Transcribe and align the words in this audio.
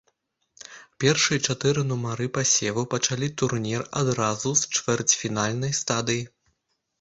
Першыя 1.03 1.39
чатыры 1.51 1.83
нумары 1.91 2.25
пасеву 2.37 2.85
пачалі 2.95 3.29
турнір 3.43 3.85
адразу 4.01 4.55
з 4.63 4.81
чвэрцьфінальнай 4.81 5.77
стадыі. 5.83 6.23